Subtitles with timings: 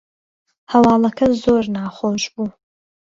[0.71, 2.47] هەواڵەکە زۆر ناخۆش بوو